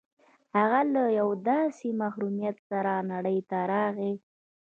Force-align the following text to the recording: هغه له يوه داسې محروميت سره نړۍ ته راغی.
هغه 0.57 0.79
له 0.93 1.03
يوه 1.19 1.35
داسې 1.49 1.87
محروميت 2.01 2.57
سره 2.69 2.91
نړۍ 3.11 3.39
ته 3.49 3.59
راغی. 3.71 4.13